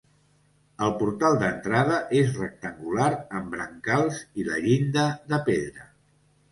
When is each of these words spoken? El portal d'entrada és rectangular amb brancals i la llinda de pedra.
El 0.85 0.93
portal 1.01 1.37
d'entrada 1.43 1.99
és 2.21 2.33
rectangular 2.39 3.11
amb 3.41 3.55
brancals 3.57 4.27
i 4.43 4.49
la 4.51 4.61
llinda 4.67 5.07
de 5.35 5.45
pedra. 5.53 5.89